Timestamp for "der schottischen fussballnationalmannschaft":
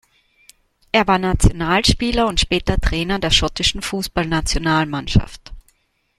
3.19-5.53